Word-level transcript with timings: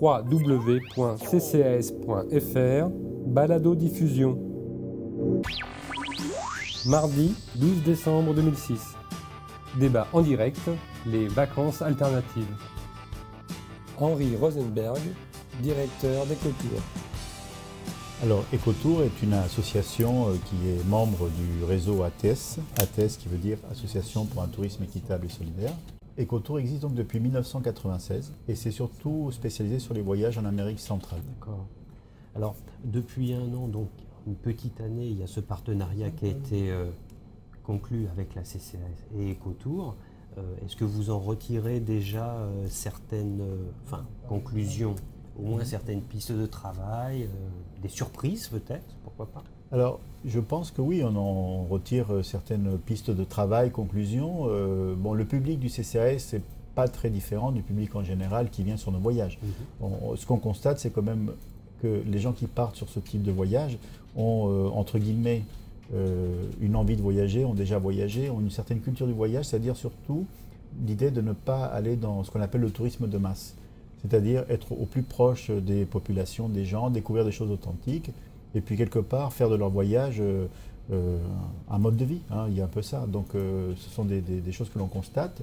www.ccas.fr 0.00 1.12
Balado 3.26 3.74
Diffusion. 3.74 4.38
Mardi 6.86 7.34
12 7.56 7.82
décembre 7.82 8.34
2006. 8.34 8.94
Débat 9.78 10.06
en 10.12 10.20
direct, 10.20 10.60
les 11.06 11.28
vacances 11.28 11.80
alternatives. 11.82 12.56
Henri 13.98 14.36
Rosenberg, 14.36 15.00
directeur 15.60 16.26
d'Ecotour. 16.26 16.80
Alors, 18.22 18.44
Ecotour 18.52 19.02
est 19.02 19.22
une 19.22 19.32
association 19.32 20.28
euh, 20.28 20.34
qui 20.48 20.68
est 20.68 20.84
membre 20.88 21.28
du 21.28 21.64
réseau 21.64 22.04
ATS, 22.04 22.58
ATS 22.80 23.16
qui 23.16 23.28
veut 23.28 23.38
dire 23.38 23.58
Association 23.70 24.26
pour 24.26 24.42
un 24.42 24.46
tourisme 24.46 24.84
équitable 24.84 25.26
et 25.26 25.28
solidaire. 25.28 25.72
Ecotour 26.18 26.58
existe 26.58 26.82
donc 26.82 26.94
depuis 26.94 27.20
1996 27.20 28.34
et 28.48 28.54
c'est 28.54 28.70
surtout 28.70 29.30
spécialisé 29.32 29.78
sur 29.78 29.94
les 29.94 30.02
voyages 30.02 30.36
en 30.38 30.44
Amérique 30.44 30.80
centrale. 30.80 31.20
D'accord. 31.26 31.66
Alors, 32.34 32.54
depuis 32.84 33.32
un 33.32 33.52
an, 33.54 33.68
donc 33.68 33.88
une 34.26 34.36
petite 34.36 34.80
année, 34.80 35.06
il 35.06 35.18
y 35.18 35.22
a 35.22 35.26
ce 35.26 35.40
partenariat 35.40 36.10
qui 36.10 36.26
a 36.26 36.28
été 36.28 36.70
euh, 36.70 36.90
conclu 37.62 38.06
avec 38.08 38.34
la 38.34 38.42
CCAS 38.42 39.06
et 39.18 39.32
Ecotour. 39.32 39.96
Euh, 40.38 40.42
Est-ce 40.64 40.76
que 40.76 40.84
vous 40.84 41.10
en 41.10 41.18
retirez 41.18 41.80
déjà 41.80 42.36
euh, 42.36 42.66
certaines 42.68 43.42
enfin, 43.84 44.06
conclusions, 44.28 44.94
au 45.38 45.42
moins 45.42 45.64
certaines 45.64 46.02
pistes 46.02 46.32
de 46.32 46.46
travail, 46.46 47.28
des 47.80 47.88
surprises 47.88 48.48
peut-être, 48.48 48.96
pourquoi 49.02 49.26
pas? 49.26 49.44
Alors, 49.72 50.00
je 50.24 50.38
pense 50.38 50.70
que 50.70 50.80
oui, 50.82 51.02
on 51.04 51.16
en 51.16 51.64
retire 51.64 52.12
euh, 52.12 52.22
certaines 52.22 52.78
pistes 52.78 53.10
de 53.10 53.24
travail, 53.24 53.70
conclusions. 53.70 54.44
Euh, 54.48 54.94
bon, 54.96 55.14
le 55.14 55.24
public 55.24 55.58
du 55.58 55.68
CCAS, 55.68 56.18
c'est 56.18 56.42
pas 56.74 56.88
très 56.88 57.10
différent 57.10 57.52
du 57.52 57.62
public 57.62 57.94
en 57.96 58.04
général 58.04 58.50
qui 58.50 58.62
vient 58.62 58.76
sur 58.76 58.92
nos 58.92 58.98
voyages. 58.98 59.38
On- 59.80 60.16
ce 60.16 60.24
qu'on 60.26 60.38
constate, 60.38 60.78
c'est 60.78 60.90
quand 60.90 61.02
même 61.02 61.32
que 61.82 62.02
les 62.06 62.18
gens 62.18 62.32
qui 62.32 62.46
partent 62.46 62.76
sur 62.76 62.88
ce 62.88 63.00
type 63.00 63.22
de 63.22 63.32
voyage 63.32 63.78
ont, 64.16 64.46
euh, 64.48 64.68
entre 64.68 64.98
guillemets, 64.98 65.42
euh, 65.94 66.44
une 66.60 66.76
envie 66.76 66.96
de 66.96 67.02
voyager, 67.02 67.44
ont 67.44 67.54
déjà 67.54 67.78
voyagé, 67.78 68.30
ont 68.30 68.40
une 68.40 68.50
certaine 68.50 68.80
culture 68.80 69.06
du 69.06 69.12
voyage, 69.12 69.46
c'est-à-dire 69.46 69.76
surtout 69.76 70.24
l'idée 70.86 71.10
de 71.10 71.20
ne 71.20 71.32
pas 71.32 71.64
aller 71.64 71.96
dans 71.96 72.24
ce 72.24 72.30
qu'on 72.30 72.40
appelle 72.40 72.60
le 72.62 72.70
tourisme 72.70 73.08
de 73.08 73.18
masse, 73.18 73.54
c'est-à-dire 74.00 74.44
être 74.48 74.72
au 74.72 74.86
plus 74.86 75.02
proche 75.02 75.50
des 75.50 75.84
populations, 75.84 76.48
des 76.48 76.64
gens, 76.64 76.88
découvrir 76.88 77.24
des 77.26 77.32
choses 77.32 77.50
authentiques, 77.50 78.10
et 78.54 78.60
puis 78.60 78.76
quelque 78.76 78.98
part 78.98 79.32
faire 79.32 79.48
de 79.48 79.54
leur 79.56 79.70
voyage 79.70 80.18
euh, 80.20 80.46
euh, 80.92 81.18
un 81.70 81.78
mode 81.78 81.96
de 81.96 82.04
vie. 82.04 82.20
hein, 82.30 82.46
il 82.48 82.56
y 82.56 82.60
a 82.60 82.64
un 82.64 82.68
peu 82.68 82.82
ça. 82.82 83.06
Donc 83.06 83.34
euh, 83.34 83.72
ce 83.76 83.88
sont 83.90 84.04
des, 84.04 84.20
des- 84.20 84.40
des 84.40 84.52
choses 84.52 84.68
que 84.68 84.78
l'on 84.78 84.88
constate. 84.88 85.42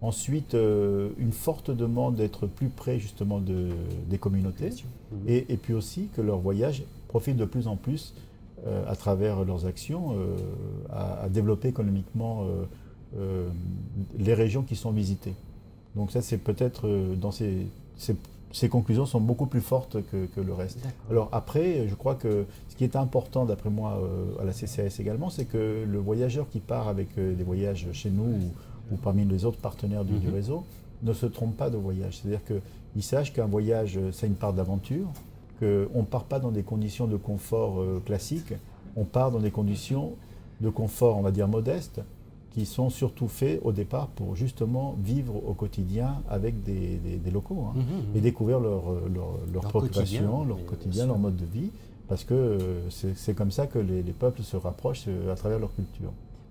Ensuite, 0.00 0.54
une 0.54 1.32
forte 1.32 1.72
demande 1.72 2.14
d'être 2.14 2.46
plus 2.46 2.68
près 2.68 3.00
justement 3.00 3.40
de, 3.40 3.70
des 4.08 4.16
communautés 4.18 4.70
et, 5.26 5.52
et 5.52 5.56
puis 5.56 5.74
aussi 5.74 6.08
que 6.14 6.20
leur 6.22 6.38
voyage 6.38 6.84
profite 7.08 7.36
de 7.36 7.44
plus 7.44 7.66
en 7.66 7.74
plus 7.74 8.14
à 8.86 8.94
travers 8.94 9.44
leurs 9.44 9.66
actions 9.66 10.14
à, 10.90 11.22
à 11.24 11.28
développer 11.28 11.66
économiquement 11.66 12.46
les 14.20 14.34
régions 14.34 14.62
qui 14.62 14.76
sont 14.76 14.92
visitées. 14.92 15.34
Donc 15.96 16.12
ça, 16.12 16.22
c'est 16.22 16.38
peut-être 16.38 16.88
dans 17.16 17.32
ces, 17.32 17.66
ces, 17.96 18.14
ces 18.52 18.68
conclusions 18.68 19.04
sont 19.06 19.20
beaucoup 19.20 19.46
plus 19.46 19.60
fortes 19.60 19.98
que, 20.10 20.26
que 20.26 20.40
le 20.40 20.52
reste. 20.54 20.78
Alors 21.10 21.28
après, 21.32 21.86
je 21.88 21.94
crois 21.94 22.14
que 22.14 22.46
ce 22.68 22.76
qui 22.76 22.84
est 22.84 22.96
important, 22.96 23.44
d'après 23.44 23.70
moi, 23.70 24.00
euh, 24.02 24.40
à 24.40 24.44
la 24.44 24.52
CCAS 24.52 24.96
également, 25.00 25.28
c'est 25.30 25.44
que 25.44 25.84
le 25.86 25.98
voyageur 25.98 26.48
qui 26.48 26.60
part 26.60 26.88
avec 26.88 27.08
euh, 27.18 27.34
des 27.34 27.44
voyages 27.44 27.86
chez 27.92 28.10
nous 28.10 28.22
ou, 28.24 28.94
ou 28.94 28.96
parmi 28.96 29.24
les 29.24 29.44
autres 29.44 29.58
partenaires 29.58 30.04
du, 30.04 30.14
du 30.18 30.28
Mhm. 30.28 30.34
réseau 30.34 30.64
ne 31.02 31.12
se 31.12 31.26
trompe 31.26 31.56
pas 31.56 31.70
de 31.70 31.76
voyage. 31.76 32.18
C'est-à-dire 32.22 32.40
qu'il 32.44 33.02
sache 33.02 33.32
qu'un 33.32 33.46
voyage, 33.46 33.96
euh, 33.98 34.10
c'est 34.12 34.26
une 34.26 34.34
part 34.34 34.52
d'aventure, 34.54 35.06
qu'on 35.60 35.66
ne 36.00 36.06
part 36.08 36.24
pas 36.24 36.40
dans 36.40 36.50
des 36.50 36.62
conditions 36.62 37.06
de 37.06 37.16
confort 37.16 37.80
euh, 37.80 38.00
classiques, 38.04 38.54
on 38.96 39.04
part 39.04 39.30
dans 39.30 39.40
des 39.40 39.50
conditions 39.50 40.12
de 40.60 40.70
confort, 40.70 41.16
on 41.18 41.22
va 41.22 41.30
dire, 41.30 41.46
modestes, 41.48 42.00
qui 42.58 42.66
sont 42.66 42.90
surtout 42.90 43.28
faits 43.28 43.60
au 43.62 43.70
départ 43.72 44.08
pour 44.08 44.34
justement 44.34 44.96
vivre 45.00 45.36
au 45.48 45.54
quotidien 45.54 46.22
avec 46.28 46.64
des, 46.64 46.96
des- 46.96 47.16
des 47.16 47.30
locaux. 47.30 47.66
hein 47.68 47.74
Mhm, 47.76 47.82
mhm. 47.82 48.16
et 48.16 48.20
découvrir 48.20 48.58
leurs 48.58 48.90
leur, 48.92 49.08
leur, 49.14 49.28
Leur 49.52 49.62
préoccupations, 49.68 50.44
leur 50.44 50.64
quotidien, 50.66 51.06
leur 51.06 51.18
mode 51.18 51.36
de 51.36 51.44
vie, 51.44 51.70
parce 52.08 52.24
que 52.24 52.34
euh, 52.34 52.90
c'est 53.14 53.34
comme 53.34 53.52
ça 53.52 53.66
que 53.68 53.78
les, 53.78 54.02
les 54.02 54.12
peuples 54.12 54.42
se 54.42 54.56
rapprochent 54.56 55.04
euh, 55.08 55.32
à 55.32 55.36
travers 55.36 55.58
leur 55.60 55.72
culture. 55.74 56.10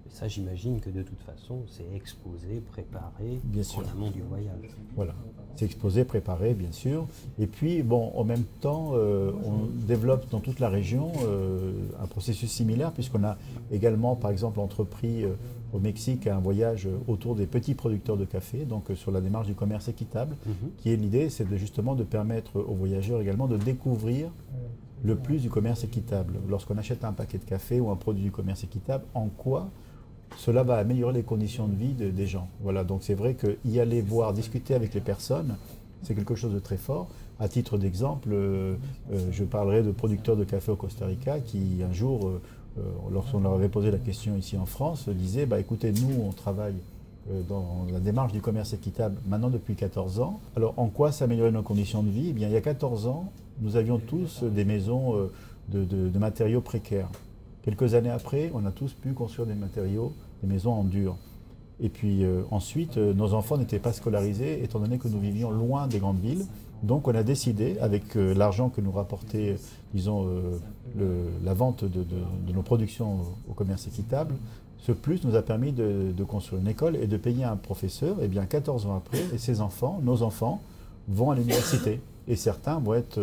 Et 0.09 0.15
ça, 0.15 0.27
j'imagine 0.29 0.79
que 0.79 0.89
de 0.89 1.03
toute 1.03 1.19
façon, 1.21 1.57
c'est 1.67 1.85
exposé, 1.93 2.61
préparé 2.71 3.39
Bien 3.43 3.63
sûr. 3.63 3.79
en 3.79 3.91
amont 3.91 4.09
du 4.11 4.21
voyage. 4.21 4.69
Voilà. 4.95 5.13
C'est 5.57 5.65
exposé, 5.65 6.05
préparé, 6.05 6.53
bien 6.53 6.71
sûr. 6.71 7.05
Et 7.39 7.47
puis, 7.47 7.83
bon, 7.83 8.11
en 8.15 8.23
même 8.23 8.45
temps, 8.61 8.91
euh, 8.93 9.31
on 9.43 9.65
développe 9.87 10.29
dans 10.29 10.39
toute 10.39 10.59
la 10.59 10.69
région 10.69 11.11
euh, 11.25 11.71
un 12.01 12.06
processus 12.17 12.49
similaire, 12.49 12.91
puisqu'on 12.93 13.23
a 13.23 13.37
également, 13.71 14.15
par 14.15 14.31
exemple, 14.31 14.59
entrepris 14.59 15.23
euh, 15.23 15.33
au 15.71 15.77
Mexique 15.79 16.25
un 16.25 16.39
voyage 16.39 16.87
autour 17.07 17.35
des 17.35 17.45
petits 17.45 17.75
producteurs 17.75 18.17
de 18.17 18.25
café, 18.25 18.65
donc 18.65 18.89
euh, 18.89 18.95
sur 18.95 19.11
la 19.11 19.21
démarche 19.21 19.45
du 19.45 19.53
commerce 19.53 19.87
équitable, 19.87 20.35
Mhm. 20.47 20.69
qui 20.77 20.91
est 20.91 20.95
l'idée, 20.95 21.29
c'est 21.29 21.47
de, 21.47 21.55
justement 21.57 21.93
de 21.93 22.03
permettre 22.03 22.59
aux 22.59 22.73
voyageurs 22.73 23.21
également 23.21 23.47
de 23.47 23.57
découvrir 23.57 24.31
le 25.03 25.15
plus 25.15 25.43
du 25.43 25.49
commerce 25.51 25.83
équitable. 25.83 26.33
Lorsqu'on 26.49 26.77
achète 26.79 27.05
un 27.05 27.13
paquet 27.13 27.37
de 27.37 27.43
café 27.45 27.79
ou 27.79 27.91
un 27.91 27.95
produit 27.95 28.23
du 28.23 28.31
commerce 28.31 28.63
équitable, 28.63 29.03
en 29.13 29.27
quoi 29.27 29.69
cela 30.37 30.63
va 30.63 30.77
améliorer 30.77 31.13
les 31.13 31.23
conditions 31.23 31.67
de 31.67 31.75
vie 31.75 31.93
de- 31.93 32.09
des 32.09 32.25
gens? 32.25 32.47
Voilà, 32.63 32.83
donc 32.83 33.03
c'est 33.03 33.13
vrai 33.13 33.35
que 33.35 33.57
y 33.63 33.79
aller 33.79 34.01
voir, 34.01 34.33
discuter 34.33 34.73
avec 34.73 34.95
les 34.95 35.01
personnes, 35.01 35.55
c'est 36.03 36.15
quelque 36.15 36.35
chose 36.35 36.53
de 36.53 36.59
très 36.59 36.77
fort. 36.77 37.07
À 37.39 37.47
titre 37.47 37.77
d'exemple, 37.77 38.29
euh, 38.31 38.75
euh, 39.11 39.19
je 39.31 39.43
parlerai 39.43 39.83
de 39.83 39.91
producteurs 39.91 40.35
de 40.37 40.43
café 40.43 40.71
au 40.71 40.75
Costa 40.75 41.05
Rica 41.05 41.39
qui 41.39 41.81
un 41.87 41.93
jour, 41.93 42.27
euh, 42.27 42.81
lorsqu'on 43.11 43.39
leur 43.41 43.53
avait 43.53 43.69
posé 43.69 43.91
la 43.91 43.97
question 43.99 44.35
ici 44.37 44.57
en 44.57 44.65
France, 44.65 45.07
disaient 45.09 45.45
bah, 45.45 45.59
écoutez, 45.59 45.91
nous 45.91 46.23
on 46.27 46.31
travaille 46.31 46.75
dans 47.49 47.85
la 47.91 47.99
démarche 47.99 48.31
du 48.31 48.39
commerce 48.39 48.71
équitable 48.73 49.17
maintenant 49.27 49.49
depuis 49.49 49.75
14 49.75 50.21
ans. 50.21 50.39
Alors 50.55 50.73
en 50.77 50.87
quoi 50.87 51.11
s'améliorer 51.11 51.51
nos 51.51 51.61
conditions 51.61 52.01
de 52.01 52.09
vie? 52.09 52.29
Eh 52.29 52.33
bien, 52.33 52.47
il 52.47 52.53
y 52.53 52.57
a 52.57 52.61
14 52.61 53.05
ans, 53.07 53.31
nous 53.61 53.75
avions 53.75 53.97
tous 53.99 54.43
des 54.43 54.63
maisons 54.63 55.29
de, 55.69 55.83
de- 55.83 56.07
de 56.07 56.19
matériaux 56.19 56.61
précaires. 56.61 57.09
Quelques 57.63 57.95
années 57.95 58.09
après, 58.11 58.49
on 58.53 58.65
a 58.65 58.71
tous 58.71 58.93
pu 58.93 59.11
construire 59.11 59.45
des 59.45 59.55
matériaux, 59.55 60.13
des 60.41 60.47
maisons 60.47 60.71
en 60.71 60.85
dur. 60.85 61.17
Et 61.79 61.89
puis 61.89 62.23
euh, 62.23 62.41
ensuite, 62.51 62.97
euh, 62.97 63.13
nos 63.13 63.33
enfants 63.33 63.57
n'étaient 63.57 63.79
pas 63.79 63.93
scolarisés 63.93 64.63
étant 64.63 64.79
donné 64.79 64.97
que 64.97 65.07
nous 65.07 65.19
vivions 65.19 65.51
loin 65.51 65.87
des 65.87 65.99
grandes 65.99 66.19
villes. 66.19 66.45
Donc 66.83 67.07
on 67.07 67.15
a 67.15 67.23
décidé, 67.23 67.77
avec 67.79 68.15
euh, 68.15 68.33
l'argent 68.33 68.69
que 68.69 68.81
nous 68.81 68.91
rapportait, 68.91 69.49
euh, 69.51 69.57
disons, 69.93 70.27
euh, 70.27 70.57
le- 70.97 71.29
la 71.43 71.53
vente 71.53 71.83
de, 71.83 71.99
de- 72.03 72.47
de 72.47 72.53
nos 72.53 72.61
productions 72.63 73.19
au, 73.49 73.53
commerce 73.53 73.87
équitable, 73.87 74.35
ce 74.79 74.91
plus 74.91 75.23
nous 75.23 75.35
a 75.35 75.41
permis 75.41 75.71
de, 75.71 76.11
de 76.15 76.23
construire 76.23 76.61
une 76.61 76.67
école 76.67 76.95
et 76.95 77.07
de 77.07 77.17
payer 77.17 77.43
un 77.43 77.55
professeur. 77.57 78.21
Et 78.23 78.27
bien 78.27 78.45
14 78.45 78.85
ans 78.85 78.95
après, 78.95 79.23
et 79.33 79.37
ces 79.37 79.61
enfants, 79.61 79.99
nos 80.03 80.21
enfants, 80.23 80.61
vont 81.07 81.31
à 81.31 81.35
l'université. 81.35 81.99
Et 82.27 82.35
certains 82.35 82.79
vont, 82.79 82.93
être, 82.93 83.19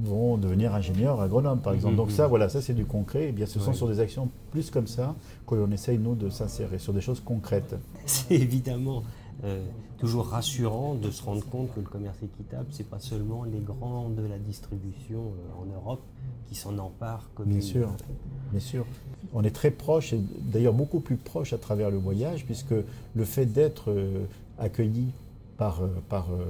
vont 0.00 0.36
devenir 0.36 0.74
ingénieurs 0.74 1.20
agronomes, 1.20 1.60
par 1.60 1.72
exemple. 1.72 1.96
Donc 1.96 2.10
ça, 2.10 2.26
voilà, 2.26 2.48
ça 2.48 2.60
c'est 2.60 2.74
du 2.74 2.84
concret. 2.84 3.28
Et 3.28 3.32
bien 3.32 3.46
ce 3.46 3.58
sont 3.60 3.70
Ouais. 3.70 3.76
sur 3.76 3.88
des 3.88 4.00
actions 4.00 4.28
plus 4.50 4.70
comme 4.70 4.86
ça 4.86 5.14
que 5.46 5.54
l'on 5.54 5.70
essaye, 5.70 5.98
nous, 5.98 6.14
de 6.14 6.30
s'insérer, 6.30 6.78
sur 6.78 6.92
des 6.92 7.00
choses 7.00 7.20
concrètes. 7.20 7.76
C'est 8.06 8.34
évidemment 8.34 9.02
euh, 9.44 9.64
toujours 9.98 10.26
rassurant 10.26 10.94
de 10.94 11.10
se 11.10 11.22
rendre 11.22 11.44
compte 11.46 11.72
que 11.74 11.80
le 11.80 11.86
commerce 11.86 12.16
équitable, 12.22 12.66
c'est 12.70 12.88
pas 12.88 12.98
seulement 13.00 13.44
les 13.44 13.58
grands 13.60 14.08
de 14.08 14.22
la 14.26 14.38
distribution 14.38 15.20
euh, 15.20 15.62
en 15.62 15.66
Europe 15.74 16.00
qui 16.48 16.54
s'en 16.54 16.76
emparent 16.78 17.28
comme 17.34 17.46
Bien 17.46 17.56
une- 17.56 17.62
sûr, 17.62 17.88
bien 18.52 18.60
sûr. 18.60 18.86
On 19.32 19.42
est 19.42 19.50
très 19.54 19.70
proche, 19.70 20.12
et 20.12 20.20
d'ailleurs 20.40 20.72
beaucoup 20.74 21.00
plus 21.00 21.16
proche 21.16 21.52
à 21.52 21.58
travers 21.58 21.90
le 21.90 21.96
voyage, 21.98 22.44
puisque 22.44 22.74
le 23.14 23.24
fait 23.24 23.46
d'être 23.46 23.90
euh, 23.90 24.24
accueilli 24.58 25.08
par, 25.56 25.82
euh, 25.82 25.88
par 26.08 26.28
euh, 26.32 26.44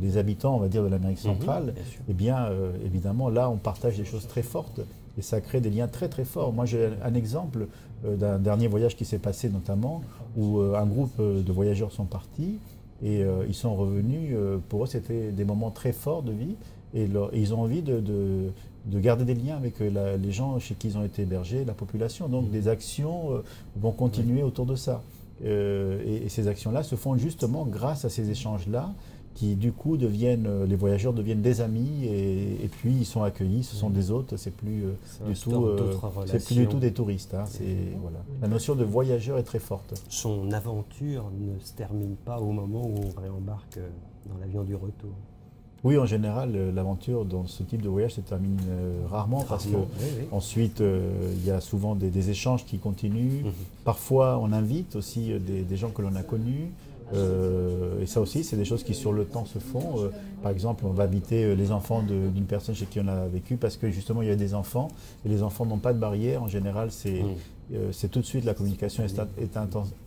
les 0.00 0.16
habitants, 0.18 0.56
on 0.56 0.58
va 0.58 0.68
dire, 0.68 0.82
de 0.82 0.88
l'Amérique 0.88 1.18
Mhm, 1.24 1.32
centrale, 1.32 1.74
eh 2.08 2.12
bien, 2.12 2.46
euh, 2.46 2.72
évidemment, 2.84 3.28
là, 3.28 3.48
on 3.50 3.56
partage 3.56 3.96
des 3.96 4.04
choses 4.04 4.26
très 4.26 4.42
fortes 4.42 4.80
et 5.18 5.22
ça 5.22 5.40
crée 5.40 5.60
des 5.60 5.70
liens 5.70 5.88
très 5.88 6.08
très 6.08 6.24
forts. 6.24 6.52
Moi, 6.52 6.66
j'ai 6.66 6.90
un 7.02 7.14
exemple 7.14 7.68
d'un 8.04 8.38
dernier 8.38 8.68
voyage 8.68 8.96
qui 8.96 9.04
s'est 9.04 9.18
passé 9.18 9.48
notamment, 9.48 10.02
où 10.36 10.58
un 10.60 10.84
groupe 10.86 11.18
de 11.18 11.52
voyageurs 11.52 11.90
sont 11.92 12.04
partis 12.04 12.58
et 13.02 13.22
ils 13.48 13.54
sont 13.54 13.74
revenus. 13.74 14.34
pour 14.68 14.84
eux, 14.84 14.86
c'était 14.86 15.32
des 15.32 15.44
moments 15.46 15.70
très 15.70 15.92
forts 15.92 16.22
de 16.22 16.32
vie 16.32 16.56
et, 16.94 17.08
ils 17.32 17.54
ont 17.54 17.62
envie 17.62 17.80
de, 17.82 18.00
de- 18.00 18.50
de 18.84 19.00
garder 19.00 19.24
des 19.24 19.34
liens 19.34 19.56
avec 19.56 19.80
la- 19.80 20.16
les 20.18 20.30
gens 20.30 20.58
chez 20.60 20.74
qui 20.74 20.88
ils 20.88 20.98
ont 20.98 21.04
été 21.04 21.22
hébergés, 21.22 21.64
la 21.64 21.72
population. 21.72 22.28
Donc, 22.28 22.50
des 22.50 22.68
actions 22.68 23.42
vont 23.76 23.92
continuer 23.92 24.42
autour 24.42 24.66
de 24.66 24.76
ça. 24.76 25.02
Euh, 25.44 26.02
et, 26.06 26.24
et 26.24 26.28
ces 26.28 26.48
actions-là 26.48 26.82
se 26.82 26.94
font 26.96 27.16
justement 27.16 27.64
grâce 27.66 28.04
à 28.04 28.08
ces 28.08 28.30
échanges-là 28.30 28.92
qui 29.34 29.54
du 29.54 29.70
coup 29.70 29.98
deviennent, 29.98 30.46
euh, 30.46 30.64
les 30.66 30.76
voyageurs 30.76 31.12
deviennent 31.12 31.42
des 31.42 31.60
amis 31.60 32.06
et, 32.06 32.64
et 32.64 32.68
puis 32.68 32.90
ils 32.90 33.04
sont 33.04 33.22
accueillis, 33.22 33.64
ce 33.64 33.76
sont 33.76 33.90
des 33.90 34.10
hôtes, 34.10 34.34
c'est 34.38 34.50
plus 34.50 34.84
euh, 34.86 34.92
du 35.28 35.34
tout, 35.38 35.66
euh, 35.66 35.92
c'est 36.24 36.42
plus 36.42 36.54
du 36.54 36.66
tout 36.66 36.78
des 36.78 36.92
touristes. 36.94 37.34
hein, 37.34 37.44
voilà. 38.00 38.24
La 38.40 38.48
notion 38.48 38.74
de 38.74 38.84
voyageur 38.84 39.36
est 39.36 39.42
très 39.42 39.58
forte. 39.58 39.92
Son 40.08 40.50
aventure 40.52 41.30
ne 41.38 41.58
se 41.60 41.74
termine 41.74 42.16
pas 42.24 42.40
au 42.40 42.50
moment 42.50 42.86
où 42.86 42.94
on 43.14 43.20
réembarque 43.20 43.78
dans 44.26 44.38
l'avion 44.40 44.64
du 44.64 44.74
retour. 44.74 45.10
Oui, 45.84 45.98
en 45.98 46.06
général, 46.06 46.50
euh, 46.56 46.72
l'aventure 46.72 47.24
dans 47.24 47.46
ce 47.46 47.62
type 47.62 47.82
de 47.82 47.88
voyage 47.88 48.14
se 48.14 48.20
termine 48.20 48.58
euh, 48.68 49.02
rarement, 49.08 49.44
parce 49.48 49.66
que 49.66 49.70
Rarement, 49.72 49.88
oui, 50.00 50.06
oui. 50.20 50.24
ensuite 50.32 50.80
euh, 50.80 51.32
il 51.36 51.44
y 51.46 51.50
a 51.50 51.60
souvent 51.60 51.94
des, 51.94 52.08
des 52.10 52.30
échanges 52.30 52.64
qui 52.64 52.78
continuent. 52.78 53.44
Mhm. 53.44 53.52
Parfois, 53.84 54.38
on 54.42 54.52
invite 54.52 54.96
aussi 54.96 55.28
des, 55.38 55.62
des 55.62 55.76
gens 55.76 55.90
que 55.90 56.02
l'on 56.02 56.14
a 56.16 56.22
connus. 56.22 56.70
Euh, 57.14 58.02
et 58.02 58.06
ça 58.06 58.20
aussi, 58.20 58.42
c'est 58.42 58.56
des 58.56 58.64
choses 58.64 58.82
qui 58.82 58.92
sur 58.94 59.12
le 59.12 59.24
temps 59.26 59.44
se 59.44 59.60
font. 59.60 60.00
Euh, 60.00 60.10
par 60.42 60.50
exemple, 60.50 60.84
on 60.86 60.90
va 60.90 61.04
inviter 61.04 61.54
les 61.54 61.70
enfants 61.70 62.02
d'une 62.02 62.46
personne 62.46 62.74
chez 62.74 62.86
qui 62.86 62.98
on 62.98 63.06
a 63.06 63.26
vécu 63.28 63.56
parce 63.56 63.76
que 63.76 63.88
justement 63.90 64.22
il 64.22 64.28
y 64.28 64.32
a 64.32 64.36
des 64.36 64.54
enfants 64.54 64.88
et 65.24 65.28
les 65.28 65.42
enfants 65.44 65.66
n'ont 65.66 65.78
pas 65.78 65.92
de 65.92 66.00
barrière. 66.00 66.42
En 66.42 66.48
général, 66.48 66.90
c'est 66.90 67.22
Mhm. 67.22 67.34
euh, 67.74 67.92
tout 68.10 68.18
de 68.20 68.24
suite 68.26 68.44
la 68.44 68.54
communication 68.54 69.04
est, 69.04 69.20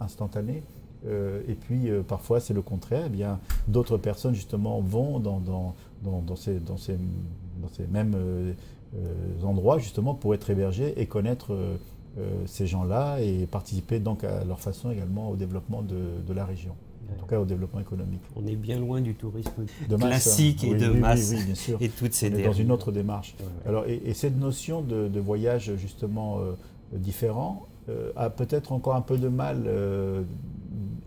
instantanée. 0.01 0.61
Euh, 1.07 1.41
et 1.47 1.53
puis 1.53 1.89
euh, 1.89 2.01
parfois 2.03 2.39
c'est 2.39 2.53
le 2.53 2.61
contraire. 2.61 3.03
Eh 3.07 3.09
bien, 3.09 3.39
d'autres 3.67 3.97
personnes 3.97 4.35
justement 4.35 4.81
vont 4.81 5.19
dans, 5.19 5.39
dans, 5.39 5.75
dans, 6.03 6.21
dans 6.21 6.35
ces, 6.35 6.97
mêmes 7.89 8.15
euh, 8.15 8.53
endroits 9.43 9.79
justement 9.79 10.13
pour 10.13 10.33
être 10.33 10.49
hébergés 10.49 10.99
et 10.99 11.05
connaître 11.05 11.55
ces 12.47 12.67
gens-là 12.67 13.21
et 13.21 13.45
participer 13.45 13.99
donc 13.99 14.25
à 14.25 14.43
leur 14.43 14.59
façon 14.59 14.91
également 14.91 15.29
au 15.29 15.37
développement 15.37 15.81
de, 15.81 15.95
de 16.27 16.33
la 16.33 16.43
région, 16.43 16.73
en 17.13 17.17
tout 17.17 17.25
cas 17.27 17.39
au 17.39 17.45
développement 17.45 17.79
économique. 17.79 18.19
On 18.35 18.45
est 18.45 18.57
bien 18.57 18.77
loin 18.77 18.99
du 18.99 19.15
tourisme 19.15 19.51
De 19.87 19.95
masse, 19.95 20.23
classique 20.23 20.65
hein. 20.65 20.71
et 20.71 20.75
de 20.75 20.89
oui, 20.89 20.99
masse 20.99 21.31
oui, 21.33 21.45
bien 21.45 21.55
sûr. 21.55 21.77
et 21.81 21.87
toutes 21.87 22.11
ces 22.11 22.29
On 22.33 22.37
est 22.37 22.43
dans 22.43 22.51
une 22.51 22.71
autre 22.71 22.91
démarche. 22.91 23.35
Ouais, 23.39 23.45
ouais. 23.45 23.69
Alors, 23.69 23.85
et, 23.87 24.01
et 24.03 24.13
cette 24.13 24.37
notion 24.37 24.81
de, 24.81 25.07
de 25.07 25.19
voyage 25.21 25.71
justement 25.77 26.39
différent 26.91 27.67
a 28.17 28.29
peut-être 28.29 28.73
encore 28.73 28.95
un 28.95 29.01
peu 29.01 29.17
de 29.17 29.29
mal. 29.29 29.69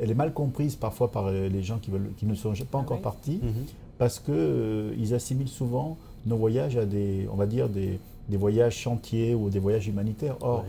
Euh, 0.02 0.04
elle 0.04 0.10
est 0.10 0.14
mal 0.14 0.32
comprise 0.32 0.76
parfois 0.76 1.10
par 1.10 1.26
euh, 1.26 1.48
les 1.48 1.62
gens 1.62 1.78
qui, 1.78 1.90
veulent, 1.90 2.10
qui 2.16 2.26
ne 2.26 2.34
sont 2.34 2.52
pas 2.70 2.78
encore 2.78 2.98
ouais. 2.98 3.02
partis 3.02 3.40
Mhm. 3.42 3.64
parce 3.98 4.20
qu'ils 4.20 5.14
assimilent 5.14 5.48
souvent 5.48 5.96
nos 6.26 6.36
voyages 6.36 6.76
à 6.76 6.84
des, 6.86 7.28
on 7.32 7.36
va 7.36 7.46
dire, 7.46 7.68
des, 7.68 7.98
des 8.28 8.36
voyages 8.36 8.76
chantiers 8.76 9.34
ou 9.34 9.50
des 9.50 9.58
voyages 9.58 9.88
humanitaires. 9.88 10.36
Or, 10.40 10.64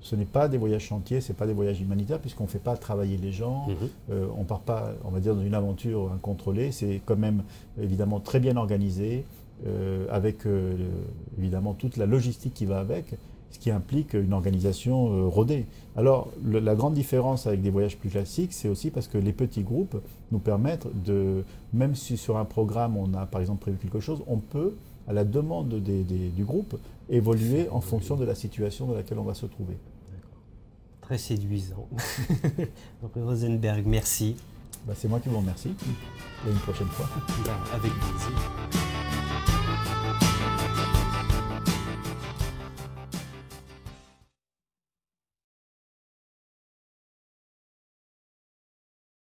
ce 0.00 0.14
n'est 0.16 0.24
pas 0.24 0.48
des 0.48 0.58
voyages 0.58 0.82
chantiers, 0.84 1.20
ce 1.20 1.32
n'est 1.32 1.36
pas 1.36 1.46
des 1.46 1.52
voyages 1.52 1.80
humanitaires 1.80 2.20
puisqu'on 2.20 2.44
ne 2.44 2.48
fait 2.48 2.58
pas 2.58 2.76
travailler 2.76 3.16
les 3.16 3.32
gens. 3.32 3.66
Mhm. 3.68 3.76
Euh, 4.10 4.26
on 4.36 4.44
part 4.44 4.60
pas, 4.60 4.92
on 5.04 5.10
va 5.10 5.20
dire, 5.20 5.34
dans 5.34 5.42
une 5.42 5.54
aventure 5.54 6.12
incontrôlée. 6.12 6.72
C'est 6.72 7.00
quand 7.04 7.16
même 7.16 7.42
évidemment 7.80 8.20
très 8.20 8.40
bien 8.40 8.56
organisé, 8.56 9.24
euh, 9.66 10.06
avec 10.10 10.46
euh, 10.46 10.76
évidemment 11.36 11.74
toute 11.74 11.96
la 11.96 12.06
logistique 12.06 12.54
qui 12.54 12.64
va 12.64 12.78
avec, 12.78 13.14
ce 13.50 13.58
qui 13.58 13.70
implique 13.70 14.14
une 14.14 14.32
organisation 14.32 15.12
euh, 15.12 15.26
rodée. 15.26 15.66
Alors, 15.96 16.28
le- 16.44 16.58
la 16.60 16.74
grande 16.74 16.94
différence 16.94 17.46
avec 17.46 17.62
des 17.62 17.70
voyages 17.70 17.96
plus 17.96 18.10
classiques, 18.10 18.52
c'est 18.52 18.68
aussi 18.68 18.90
parce 18.90 19.08
que 19.08 19.18
les 19.18 19.32
petits 19.32 19.62
groupes 19.62 19.96
nous 20.32 20.38
permettent 20.38 20.86
de, 21.04 21.44
même 21.72 21.94
si 21.94 22.16
sur 22.16 22.36
un 22.36 22.44
programme 22.44 22.96
on 22.96 23.12
a 23.14 23.26
par 23.26 23.40
exemple 23.40 23.60
prévu 23.62 23.78
quelque 23.78 24.00
chose, 24.00 24.22
on 24.26 24.36
peut, 24.38 24.74
à 25.08 25.12
la 25.12 25.24
demande 25.24 25.68
des- 25.82 26.04
des- 26.04 26.28
du 26.28 26.44
groupe, 26.44 26.78
évoluer 27.08 27.68
en 27.70 27.80
fonction 27.80 28.16
de 28.16 28.24
la 28.26 28.34
situation 28.34 28.86
dans 28.86 28.94
laquelle 28.94 29.18
on 29.18 29.24
va 29.24 29.34
se 29.34 29.46
trouver. 29.46 29.76
Très 31.00 31.16
séduisant. 31.16 31.88
Henri 33.02 33.22
Rosenberg, 33.24 33.84
merci. 33.86 34.36
Bah, 34.86 34.92
c'est 34.94 35.08
moi 35.08 35.18
qui 35.20 35.30
vous 35.30 35.38
remercie. 35.38 35.70
Et 36.46 36.50
une 36.50 36.58
prochaine 36.58 36.86
fois. 36.88 37.08
Bah, 37.46 37.56
avec 37.74 37.90
plaisir. 37.92 39.48